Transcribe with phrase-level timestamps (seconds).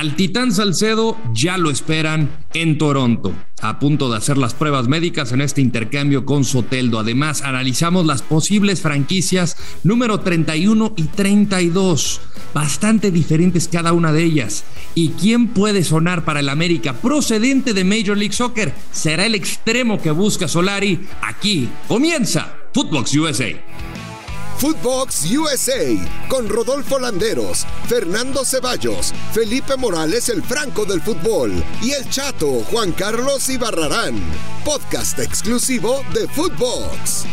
[0.00, 5.30] Al Titán Salcedo ya lo esperan en Toronto, a punto de hacer las pruebas médicas
[5.32, 6.98] en este intercambio con Soteldo.
[6.98, 12.22] Además, analizamos las posibles franquicias número 31 y 32,
[12.54, 14.64] bastante diferentes cada una de ellas.
[14.94, 18.72] ¿Y quién puede sonar para el América procedente de Major League Soccer?
[18.92, 20.98] Será el extremo que busca Solari.
[21.20, 23.50] Aquí comienza Footbox USA.
[24.60, 25.96] Footbox USA
[26.28, 32.92] con Rodolfo Landeros, Fernando Ceballos, Felipe Morales el Franco del Fútbol y el Chato Juan
[32.92, 34.20] Carlos Ibarrarán.
[34.62, 37.24] Podcast exclusivo de Footbox.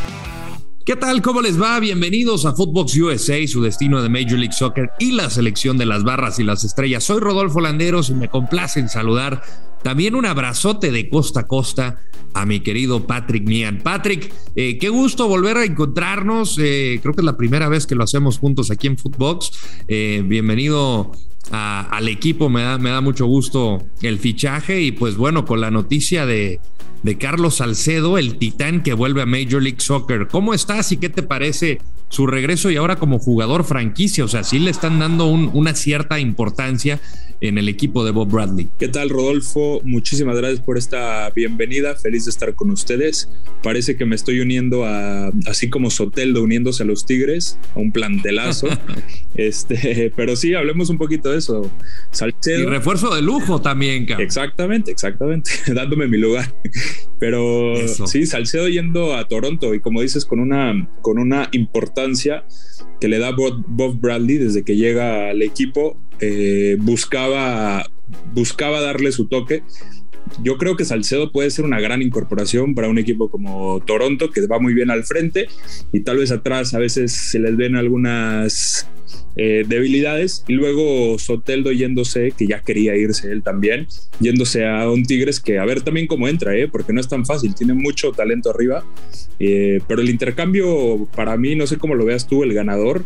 [0.87, 1.21] ¿Qué tal?
[1.21, 1.81] ¿Cómo les va?
[1.81, 6.05] Bienvenidos a Footbox USA, su destino de Major League Soccer y la selección de las
[6.05, 7.03] barras y las estrellas.
[7.03, 9.43] Soy Rodolfo Landeros y me complace en saludar
[9.83, 11.99] también un abrazote de costa a costa
[12.33, 13.81] a mi querido Patrick Mian.
[13.83, 16.57] Patrick, eh, qué gusto volver a encontrarnos.
[16.57, 19.51] Eh, creo que es la primera vez que lo hacemos juntos aquí en Footbox.
[19.89, 21.11] Eh, bienvenido
[21.51, 25.71] al equipo, me da, me da mucho gusto el fichaje y pues bueno, con la
[25.71, 26.59] noticia de,
[27.03, 30.27] de Carlos Salcedo, el titán que vuelve a Major League Soccer.
[30.27, 34.25] ¿Cómo estás y qué te parece su regreso y ahora como jugador franquicia?
[34.25, 36.99] O sea, sí le están dando una cierta importancia
[37.41, 38.67] en el equipo de Bob Bradley.
[38.80, 39.81] ¿Qué tal, Rodolfo?
[39.83, 41.95] Muchísimas gracias por esta bienvenida.
[41.95, 43.29] Feliz de estar con ustedes.
[43.61, 47.91] Parece que me estoy uniendo a, así como Soteldo uniéndose a los Tigres, a un
[47.91, 48.67] plantelazo.
[49.35, 51.69] este, pero sí, hablemos un poquito de eso.
[52.11, 52.61] Salcedo.
[52.61, 54.25] Y refuerzo de lujo también, cabrón.
[54.25, 55.51] Exactamente, exactamente.
[55.73, 56.53] Dándome mi lugar.
[57.19, 57.75] Pero
[58.07, 62.45] sí, Salcedo yendo a Toronto y como dices, con una, con una importancia
[63.00, 67.90] que le da Bob Bradley desde que llega al equipo eh, buscaba,
[68.34, 69.64] buscaba darle su toque.
[70.44, 74.45] Yo creo que Salcedo puede ser una gran incorporación para un equipo como Toronto, que
[74.47, 75.47] va muy bien al frente
[75.92, 78.88] y tal vez atrás a veces se les ven algunas
[79.36, 80.44] eh, debilidades.
[80.47, 83.88] Y luego Soteldo yéndose, que ya quería irse él también,
[84.19, 86.67] yéndose a un Tigres que a ver también cómo entra, ¿eh?
[86.67, 88.84] porque no es tan fácil, tiene mucho talento arriba.
[89.38, 93.06] pero el intercambio, para mí, no sé cómo lo veas tú, el ganador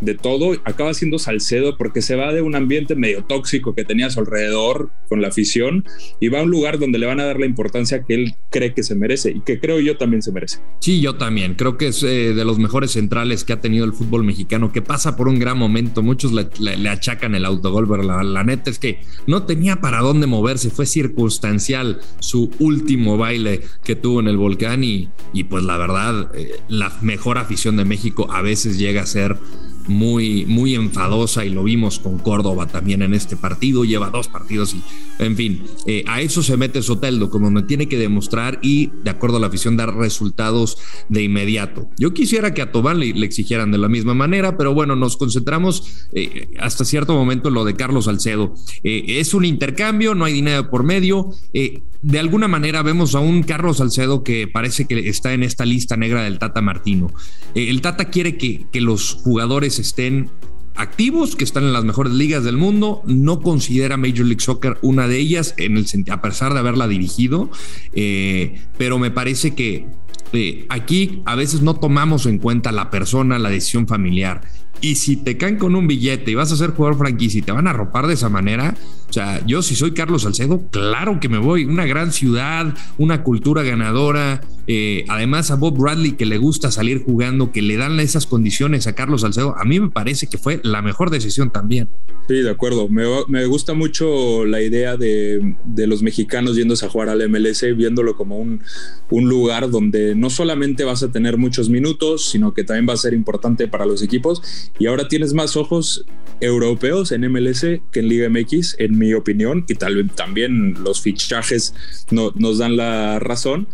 [0.00, 4.06] de todo, acaba siendo Salcedo porque se va de un ambiente medio tóxico que tenía
[4.06, 5.84] a su alrededor con la afición
[6.20, 8.74] y va a un lugar donde le van a dar la importancia que él cree
[8.74, 10.58] que se merece y que creo yo también se merece.
[10.80, 11.54] Sí, yo también.
[11.54, 14.82] Creo que es eh, de los mejores centrales que ha tenido el fútbol mexicano, que
[14.82, 16.02] pasa por un gran momento.
[16.02, 20.70] Muchos le, achacan el autogol, pero la, neta es que no tenía para dónde moverse.
[20.70, 26.30] Fue circunstancial su último baile que tuvo en el volcán y, y pues la verdad,
[26.34, 29.36] eh, la mejor afición de México a veces llega a ser
[29.88, 34.74] muy, muy enfadosa y lo vimos con Córdoba también en este partido, lleva dos partidos
[34.74, 34.82] y,
[35.18, 39.10] en fin, eh, a eso se mete Soteldo, como me tiene que demostrar y, de
[39.10, 41.88] acuerdo a la afición, dar resultados de inmediato.
[41.98, 46.06] Yo quisiera que a Tobán le, exigieran de la misma manera, pero bueno, nos concentramos
[46.12, 48.54] eh, hasta cierto momento en lo de Carlos Salcedo.
[48.82, 51.30] Eh, es un intercambio, no hay dinero por medio.
[52.06, 55.96] De alguna manera vemos a un Carlos Salcedo que parece que está en esta lista
[55.96, 57.12] negra del Tata Martino.
[57.56, 60.30] el Tata quiere que, los jugadores estén
[60.76, 63.02] activos, que están en las mejores ligas del mundo.
[63.06, 65.56] No considera Major League Soccer una de ellas,
[66.08, 67.50] a pesar de haberla dirigido,
[67.92, 69.86] eh, pero me parece que
[70.32, 74.42] eh, aquí a veces no tomamos en cuenta la persona, la decisión familiar.
[74.80, 77.52] Y si te caen con un billete y vas a ser jugador franquicia y te
[77.52, 78.74] van a ropar de esa manera,
[79.08, 81.64] o sea, yo si soy Carlos Salcedo, claro que me voy.
[81.64, 84.42] Una gran ciudad, una cultura ganadora.
[84.66, 88.86] Eh, además, a Bob Bradley que le gusta salir jugando, que le dan esas condiciones
[88.86, 91.88] a Carlos Salcedo, a mí me parece que fue la mejor decisión también.
[92.28, 92.88] Sí, de acuerdo.
[92.88, 98.38] Me, gusta mucho la idea de, los mexicanos yéndose a jugar al MLS, viéndolo como
[98.38, 98.60] un,
[99.10, 102.96] un lugar donde no solamente vas a tener muchos minutos, sino que también va a
[102.96, 104.42] ser importante para los equipos.
[104.78, 106.04] Y ahora tienes más ojos
[106.40, 111.00] europeos en MLS que en Liga MX, en mi opinión, y tal vez también los
[111.00, 111.74] fichajes
[112.10, 113.66] no, nos dan la razón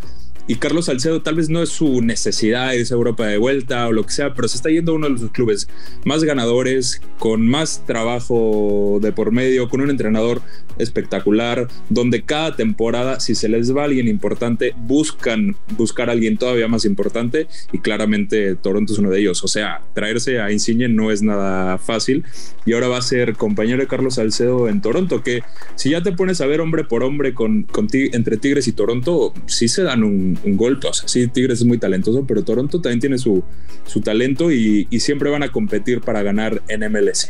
[0.47, 3.91] y Carlos Salcedo tal vez no es su necesidad irse a Europa de vuelta o
[3.93, 5.69] lo que sea, pero se está yendo uno de los clubes
[6.05, 10.41] más ganadores, con más trabajo de por medio, con un entrenador
[10.77, 16.67] espectacular, donde cada temporada, si se les va alguien importante, buscan buscar a alguien todavía
[16.67, 19.43] más importante y claramente Toronto es uno de ellos.
[19.43, 22.25] O sea, traerse a Insigne no es nada fácil
[22.65, 25.43] y ahora va a ser compañero de Carlos Salcedo en Toronto, que
[25.75, 29.67] si ya te pones a ver hombre por hombre con entre Tigres y Toronto, sí
[29.67, 30.87] se dan un un, golpe.
[30.87, 33.43] O sea, sí, Tigres es muy talentoso, pero Toronto también tiene su,
[33.85, 37.29] su talento y, siempre van a competir para ganar en MLS.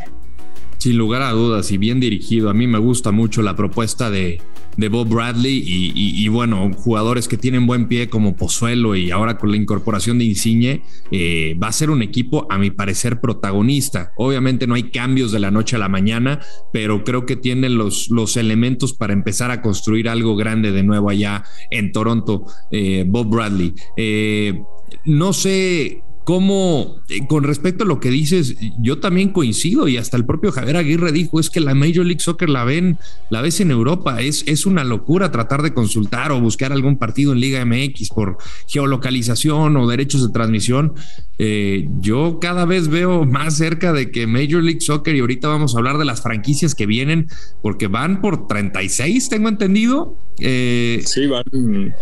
[0.84, 2.50] Sin lugar a dudas y bien dirigido.
[2.50, 4.42] A mí me gusta mucho la propuesta de,
[4.76, 9.50] de Bob Bradley y, bueno, jugadores que tienen buen pie como Pozuelo y ahora con
[9.50, 14.12] la incorporación de Insigne, eh, va a ser un equipo, a mi parecer, protagonista.
[14.18, 16.42] Obviamente no hay cambios de la noche a la mañana,
[16.74, 21.10] pero creo que tienen los, los elementos para empezar a construir algo grande de nuevo
[21.10, 23.74] allá en Toronto, eh, Bob Bradley.
[23.96, 24.62] Eh,
[25.06, 30.16] no sé como eh, con respecto a lo que dices, yo también coincido y hasta
[30.16, 32.98] el propio Javier Aguirre dijo es que la Major League Soccer la ven,
[33.30, 37.34] la ves en Europa, es, es una locura tratar de consultar o buscar algún partido
[37.34, 38.38] en Liga MX por
[38.68, 40.94] geolocalización o derechos de transmisión.
[41.40, 45.76] Eh, yo cada vez veo más cerca de que Major League Soccer y ahorita vamos
[45.76, 47.28] a hablar de las franquicias que vienen
[47.62, 50.18] porque van por 36, tengo entendido.
[50.40, 51.44] Eh, sí, van.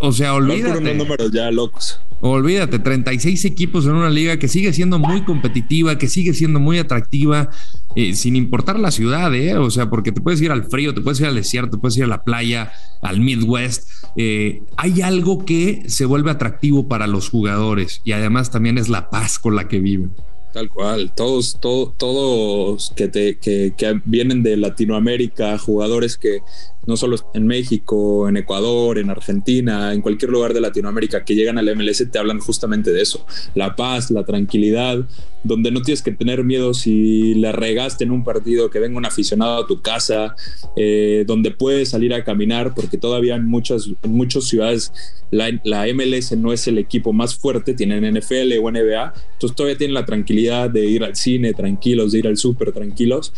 [0.02, 0.94] O sea, olvídate.
[0.94, 2.00] números ya locos.
[2.24, 6.78] Olvídate, 36 equipos en una liga que sigue siendo muy competitiva, que sigue siendo muy
[6.78, 7.50] atractiva,
[7.96, 9.58] eh, sin importar la ciudad, ¿eh?
[9.58, 11.98] O sea, porque te puedes ir al frío, te puedes ir al desierto, te puedes
[11.98, 12.72] ir a la playa,
[13.02, 13.90] al Midwest.
[14.16, 19.10] Eh, hay algo que se vuelve atractivo para los jugadores y además también es la
[19.10, 20.12] paz con la que viven.
[20.54, 26.40] Tal cual, todos, todos que, te, que, que, vienen de Latinoamérica, jugadores que
[26.88, 31.58] no solo en México, en Ecuador, en Argentina, en cualquier lugar de Latinoamérica que llegan
[31.58, 35.06] al MLS, te hablan justamente de eso, la paz, la tranquilidad,
[35.44, 39.06] donde no tienes que tener miedo si la regaste en un partido, que venga un
[39.06, 40.36] aficionado a tu casa,
[40.76, 44.92] eh, donde puedes salir a caminar, porque todavía en muchas, en ciudades
[45.30, 49.78] la, la, MLS no es el equipo más fuerte, tienen NFL o NBA, entonces todavía
[49.78, 53.34] tienen la tranquilidad de ir al cine tranquilos, de ir al súper tranquilos.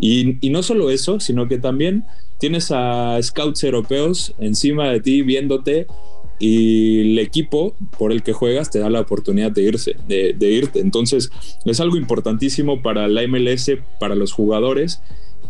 [0.00, 2.04] Y no solo eso, sino que también
[2.38, 5.86] tienes a scouts europeos encima de ti viéndote
[6.38, 10.80] y el equipo por el que juegas te da la oportunidad de irse, de, irte.
[10.80, 11.30] Entonces
[11.64, 15.02] es algo importantísimo para la MLS, para los jugadores,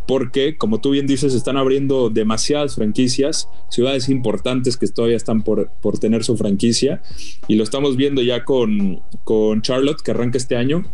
[0.07, 5.71] porque como tú bien dices, están abriendo demasiadas franquicias, ciudades importantes que todavía están por,
[5.83, 7.03] por tener su franquicia,
[7.47, 10.85] y lo estamos viendo ya con, con Charlotte, que arranca este año,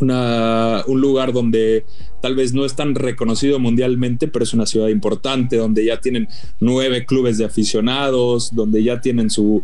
[0.00, 1.84] un lugar donde
[2.20, 6.28] tal vez no es tan reconocido mundialmente, pero es una ciudad importante, donde ya tienen
[6.60, 9.62] nueve clubes de aficionados, donde ya tienen su,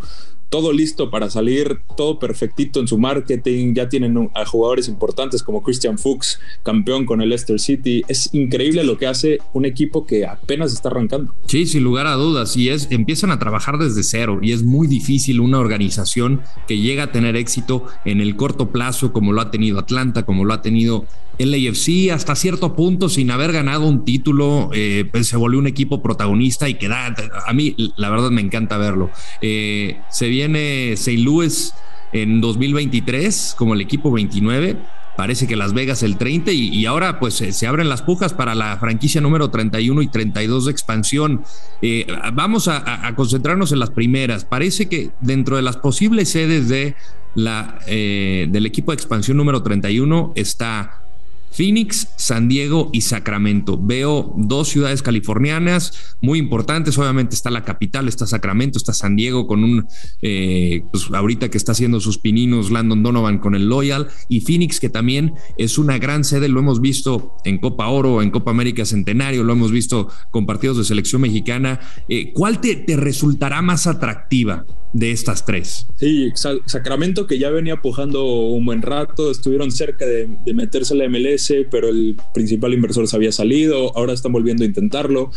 [0.49, 5.63] todo listo para salir, todo perfectito en su marketing, ya tienen a jugadores importantes como
[5.63, 8.03] Christian Fuchs, campeón con el Leicester City.
[8.09, 11.35] Es increíble lo que hace un equipo que apenas está arrancando.
[11.47, 14.87] Sí, sin lugar a dudas, y es empiezan a trabajar desde cero y es muy
[14.87, 19.51] difícil una organización que llega a tener éxito en el corto plazo como lo ha
[19.51, 21.07] tenido Atlanta, como lo ha tenido
[21.39, 25.67] el AFC hasta cierto punto sin haber ganado un título, eh, pues se volvió un
[25.67, 27.15] equipo protagonista y que da,
[27.47, 29.11] a mí la verdad me encanta verlo.
[29.43, 31.19] Eh, se viene St.
[31.19, 31.75] Louis
[32.13, 34.77] en 2023 como el equipo 29.
[35.17, 38.77] Parece que Las Vegas el 30 y, ahora pues se, abren las pujas para la
[38.77, 41.43] franquicia número 31 y 32 de expansión.
[41.81, 44.45] Eh, vamos a, concentrarnos en las primeras.
[44.45, 46.97] Parece que dentro de las posibles sedes de
[47.35, 51.06] la, del equipo de expansión número 31 está
[51.51, 53.79] Phoenix, San Diego y Sacramento.
[53.81, 56.99] Veo dos ciudades californianas muy importantes.
[56.99, 59.87] Obviamente está la capital, está Sacramento, está San Diego con un,
[60.23, 64.81] eh, pues ahorita que está haciendo sus pininos Landon Donovan con el Loyal y Phoenix
[64.81, 66.49] que también es una gran sede.
[66.49, 70.79] Lo hemos visto en Copa Oro, en Copa América Centenario, lo hemos visto con partidos
[70.79, 71.81] de selección mexicana.
[72.09, 74.65] Eh, ¿Cuál te, te resultará más atractiva?
[74.97, 75.87] De estas tres.
[75.97, 76.33] Sí,
[76.65, 81.53] Sacramento que ya venía pujando un buen rato, estuvieron cerca de, meterse a la MLS,
[81.71, 85.31] pero el principal inversor se había salido, ahora están volviendo a intentarlo.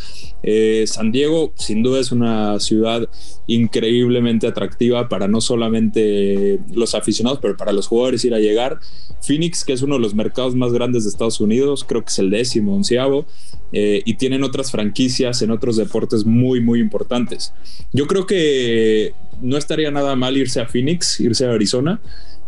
[0.44, 3.10] Eh, San Diego sin duda es una ciudad
[3.48, 8.80] increíblemente atractiva para no solamente los aficionados, pero para los jugadores ir a llegar.
[9.22, 12.20] Phoenix, que es uno de los mercados más grandes de Estados Unidos, creo que es
[12.20, 13.26] el décimo, onceavo,
[13.74, 17.54] eh, y tienen otras franquicias en otros deportes muy, muy importantes.
[17.92, 22.02] Yo creo que no estaría nada mal irse a Phoenix, irse a Arizona,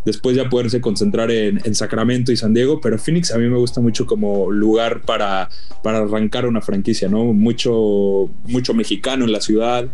[0.04, 3.80] después ya poderse concentrar en, Sacramento y San Diego, pero Phoenix a mí me gusta
[3.80, 5.48] mucho como lugar para,
[5.82, 7.32] para arrancar una franquicia, ¿no?
[7.32, 9.88] Mucho, mucho mexicano en la ciudad,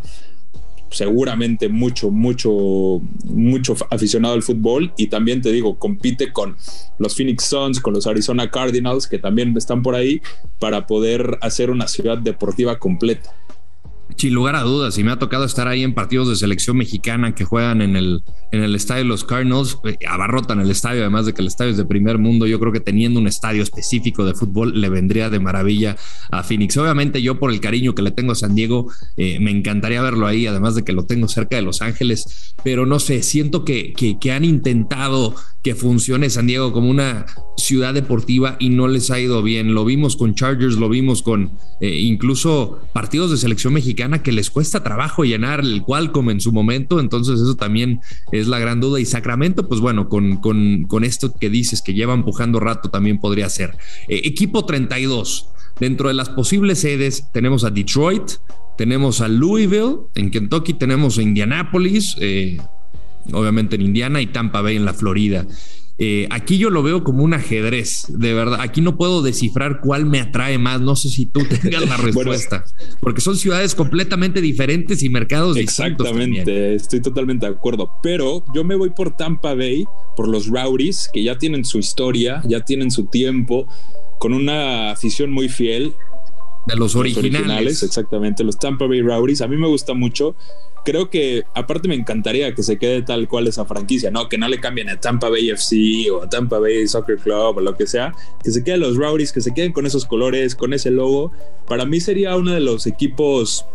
[0.90, 6.56] seguramente mucho, mucho, mucho aficionado al fútbol y también te digo, compite con
[6.98, 10.22] los Phoenix Suns, con los Arizona Cardinals, que también están por ahí
[10.58, 13.34] para poder hacer una ciudad deportiva completa.
[14.16, 17.34] Sin lugar a dudas, y me ha tocado estar ahí en partidos de selección mexicana
[17.34, 21.26] que juegan en el, en el estadio de los Cardinals, eh, abarrotan el estadio, además
[21.26, 22.46] de que el estadio es de primer mundo.
[22.46, 25.96] Yo creo que teniendo un estadio específico de fútbol le vendría de maravilla
[26.30, 26.76] a Phoenix.
[26.78, 30.26] Obviamente, yo por el cariño que le tengo a San Diego, eh, me encantaría verlo
[30.26, 33.92] ahí, además de que lo tengo cerca de Los Ángeles, pero no sé, siento que,
[33.92, 39.20] que, han intentado que funcione San Diego como una ciudad deportiva y no les ha
[39.20, 39.74] ido bien.
[39.74, 44.50] Lo vimos con Chargers, lo vimos con eh, incluso partidos de selección mexicana que les
[44.50, 48.00] cuesta trabajo llenar el Qualcomm en su momento, entonces eso también
[48.30, 49.00] es la gran duda.
[49.00, 53.48] Y Sacramento, pues bueno, con, con, esto que dices que lleva empujando rato también podría
[53.48, 53.76] ser.
[54.08, 55.48] Eh, equipo 32,
[55.80, 58.22] dentro de las posibles sedes tenemos a Detroit,
[58.76, 62.58] tenemos a Louisville, en Kentucky tenemos a Indianapolis, eh,
[63.32, 65.46] obviamente en Indiana y Tampa Bay en la Florida.
[66.00, 68.60] Eh, aquí yo lo veo como un ajedrez, de verdad.
[68.60, 70.80] Aquí no puedo descifrar cuál me atrae más.
[70.80, 72.64] No sé si tú tengas la respuesta,
[73.00, 77.90] porque son ciudades completamente diferentes y mercados Exactamente, estoy totalmente de acuerdo.
[78.00, 79.84] Pero yo me voy por Tampa Bay,
[80.16, 83.66] por los Rowdies, que ya tienen su historia, ya tienen su tiempo,
[84.20, 85.94] con una afición muy fiel.
[86.66, 87.82] De los originales.
[87.82, 89.40] exactamente, los Tampa Bay Rowdies.
[89.40, 90.36] A mí me gusta mucho
[90.88, 94.30] creo que aparte me encantaría que se quede tal cual esa franquicia, ¿no?
[94.30, 97.60] Que no le cambien a Tampa Bay FC o a Tampa Bay Soccer Club o
[97.60, 100.72] lo que sea, que se queden los Rowdies, que se queden con esos colores, con
[100.72, 101.30] ese logo.
[101.66, 103.66] Para mí sería uno de los equipos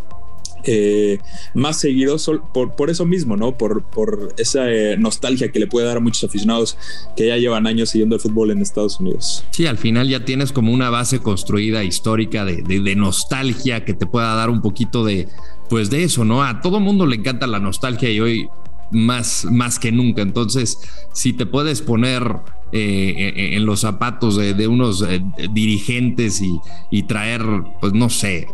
[0.66, 1.20] eh,
[1.54, 3.58] más seguidos por, por, eso mismo, ¿no?
[3.58, 6.78] Por, por esa eh, nostalgia que le puede dar a muchos aficionados
[7.16, 9.44] que ya llevan años siguiendo el fútbol en Estados Unidos.
[9.52, 14.06] Sí, al final ya tienes como una base construida histórica de, de nostalgia que te
[14.06, 15.28] pueda dar un poquito de,
[15.70, 16.44] pues de eso, ¿no?
[16.44, 18.50] A todo mundo le encanta la nostalgia y hoy
[18.92, 20.22] más, más que nunca.
[20.22, 20.80] Entonces,
[21.14, 22.24] si te puedes poner
[22.72, 25.06] eh, en los zapatos de, unos
[25.52, 26.42] dirigentes
[26.90, 27.44] y, traer,
[27.82, 28.48] pues no sé,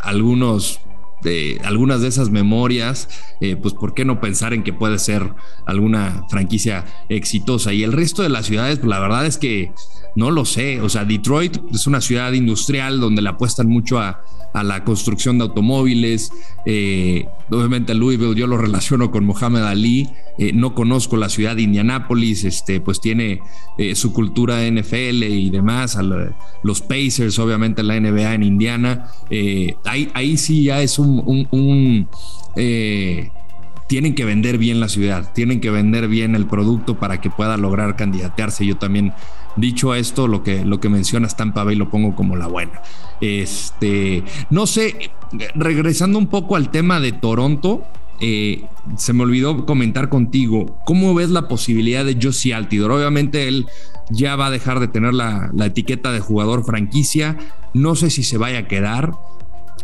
[0.00, 0.80] algunos
[1.26, 3.08] de algunas de esas memorias,
[3.40, 5.34] eh, pues por qué no pensar en que puede ser
[5.66, 7.72] alguna franquicia exitosa.
[7.72, 9.72] Y el resto de las ciudades, pues la verdad es que
[10.14, 10.80] no lo sé.
[10.80, 14.20] O sea, Detroit es una ciudad industrial donde le apuestan mucho a,
[14.54, 16.30] a la construcción de automóviles.
[16.64, 20.08] Eh, obviamente Louisville yo lo relaciono con Mohamed Ali.
[20.38, 23.40] Eh, no conozco la ciudad de Indianápolis, este, pues tiene
[23.94, 25.98] su cultura NFL y demás.
[26.62, 29.10] los Pacers, obviamente la NBA en Indiana.
[29.84, 32.08] ahí, ahí sí ya es un, un
[33.86, 37.56] tienen que vender bien la ciudad, tienen que vender bien el producto para que pueda
[37.56, 38.66] lograr candidatearse.
[38.66, 39.12] Yo también,
[39.56, 42.82] dicho esto, lo que, lo que mencionas Tampa Bay lo pongo como la buena.
[43.20, 45.10] Este, no sé,
[45.54, 47.84] regresando un poco al tema de Toronto,
[48.20, 48.64] eh,
[48.96, 52.90] se me olvidó comentar contigo, ¿cómo ves la posibilidad de Josie Altidor?
[52.90, 53.66] Obviamente él
[54.10, 57.36] ya va a dejar de tener la, etiqueta de jugador franquicia,
[57.74, 59.12] no sé si se vaya a quedar.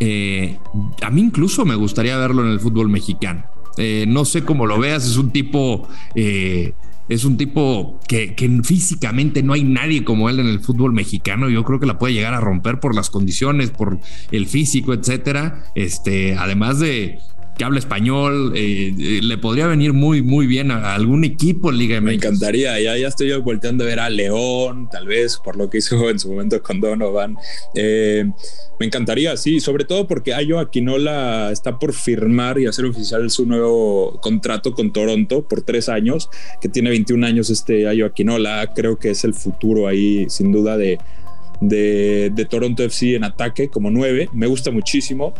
[0.04, 0.59] Eh,
[1.00, 3.44] a mí incluso me gustaría verlo en el fútbol mexicano.
[3.76, 6.73] Eh, no sé cómo lo veas, es un tipo, eh,
[7.09, 11.49] es un tipo que, físicamente no hay nadie como él en el fútbol mexicano.
[11.49, 14.00] Yo creo que la puede llegar a romper por las condiciones, por
[14.32, 15.66] el físico, etcétera.
[15.76, 17.21] Este, además de,
[17.62, 21.78] que habla español, eh, eh, le podría venir muy, muy bien a, algún equipo en
[21.78, 22.04] Liga MX.
[22.07, 25.78] Me encantaría, ya, ya estoy volteando a ver a León, tal vez, por lo que
[25.78, 27.37] hizo en su momento con Donovan.
[27.76, 28.28] Eh,
[28.81, 33.47] me encantaría, sí, sobre todo porque Ayo Aquinola está por firmar y hacer oficial su
[33.47, 38.99] nuevo contrato con Toronto por tres años, que tiene 21 años este Ayo Aquinola, creo
[38.99, 40.99] que es el futuro ahí, sin duda, de,
[41.61, 45.33] de, de Toronto FC en ataque como nueve, me gusta muchísimo.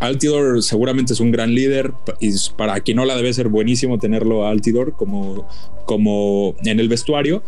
[0.00, 4.46] Altidor seguramente es un gran líder y para quien no la debe ser buenísimo tenerlo
[4.46, 5.46] a Altidor como,
[5.86, 7.42] como en el vestuario.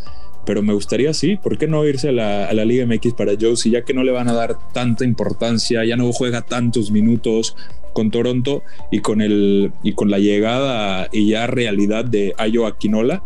[0.47, 3.33] Pero me gustaría, sí, ¿por qué no irse a la, a la Liga MX para
[3.41, 3.73] Josie?
[3.73, 7.57] Ya que no le van a dar tanta importancia, ya no juega tantos minutos
[7.95, 13.23] con Toronto y con, el, y con la llegada y ya realidad de Ayo Aquinola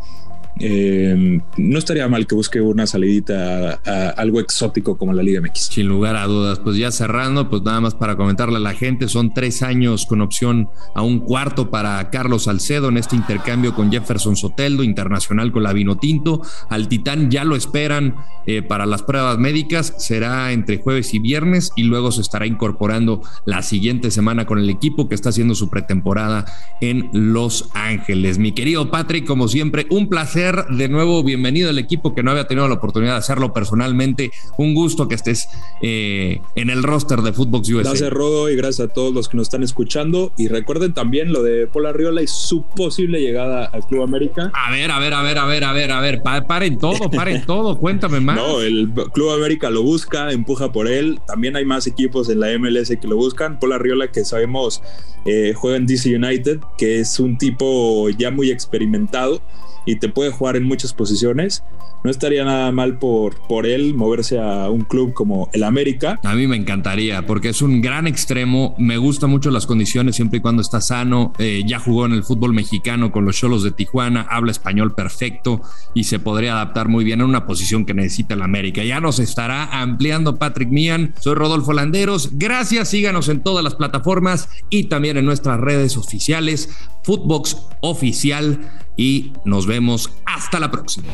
[0.60, 5.60] eh, no estaría mal que busque una salidita a, algo exótico como la Liga MX.
[5.72, 9.08] Sin lugar a dudas, pues ya cerrando, pues nada más para comentarle a la gente,
[9.08, 13.92] son tres años con opción a un cuarto para Carlos Salcedo en este intercambio con
[13.92, 16.42] Jefferson Soteldo, internacional con la Vinotinto.
[16.68, 21.70] Al Titán ya lo esperan eh, para las pruebas médicas, será entre jueves y viernes
[21.76, 25.68] y luego se estará incorporando la siguiente semana con el equipo que está haciendo su
[25.68, 26.46] pretemporada
[26.80, 28.38] en Los Ángeles.
[28.38, 32.30] Mi querido Patrick, como siempre, un placer ser de nuevo bienvenido al equipo que no
[32.30, 34.30] había tenido la oportunidad de hacerlo personalmente.
[34.56, 35.48] Un gusto que estés
[35.82, 37.90] eh, en el roster de Footbox USA.
[37.90, 40.32] Gracias, Rodo, y gracias a todos los que nos están escuchando.
[40.38, 44.50] Y recuerden también lo de Paul Arriola y su posible llegada al Club América.
[44.54, 47.42] A ver, a ver, a ver, a ver, a ver, a ver, paren todo, paren
[47.46, 48.36] todo, cuéntame más.
[48.36, 51.20] No, el Club América lo busca, empuja por él.
[51.26, 53.58] También hay más equipos en la MLS que lo buscan.
[53.58, 54.82] Paul Arriola, que sabemos
[55.26, 59.42] eh, juega en DC United, que es un tipo ya muy experimentado
[59.86, 61.62] y te puede jugar en muchas posiciones.
[62.04, 66.20] No estaría nada mal por, por él moverse a un club como el América.
[66.22, 68.76] A mí me encantaría porque es un gran extremo.
[68.78, 71.32] Me gustan mucho las condiciones siempre y cuando está sano.
[71.38, 75.60] Eh, ya jugó en el fútbol mexicano con los Cholos de Tijuana, habla español perfecto
[75.92, 78.84] y se podría adaptar muy bien a una posición que necesita el América.
[78.84, 81.14] Ya nos estará ampliando Patrick Mian.
[81.20, 82.30] Soy Rodolfo Landeros.
[82.34, 86.70] Gracias, síganos en todas las plataformas y también en nuestras redes oficiales,
[87.02, 88.58] Footbox Oficial
[88.96, 91.08] y nos vemos hasta la próxima.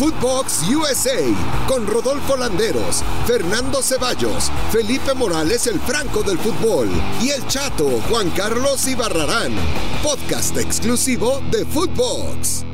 [0.00, 1.20] Footbox USA
[1.68, 6.88] con Rodolfo Landeros, Fernando Ceballos, Felipe Morales el Franco del Fútbol
[7.22, 9.52] y el Chato Juan Carlos Ibarrarán.
[10.02, 12.64] Podcast exclusivo de Footbox.